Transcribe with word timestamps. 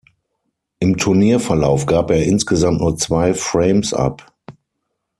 Im 0.79 0.97
Turnierverlauf 0.97 1.85
gab 1.85 2.09
er 2.09 2.23
insgesamt 2.25 2.79
nur 2.79 2.97
zwei 2.97 3.35
Frames 3.35 3.93
ab. 3.93 4.33